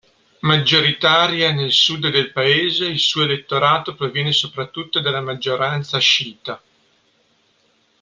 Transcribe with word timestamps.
Maggioritaria 0.39 1.51
nel 1.51 1.71
sud 1.71 2.09
del 2.09 2.31
Paese, 2.31 2.85
il 2.87 2.97
suo 2.97 3.21
elettorato 3.21 3.93
proviene 3.93 4.31
soprattutto 4.31 4.99
dalla 4.99 5.21
maggioranza 5.21 5.99
sciita. 5.99 6.59